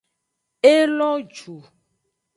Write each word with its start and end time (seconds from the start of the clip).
E 0.73 0.75
lo 0.97 1.11
ju. 1.35 1.55